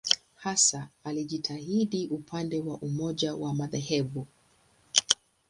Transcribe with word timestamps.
Hasa 0.35 0.89
alijitahidi 1.03 2.07
upande 2.07 2.59
wa 2.61 2.77
umoja 2.77 3.35
wa 3.35 3.53
madhehebu. 3.53 4.27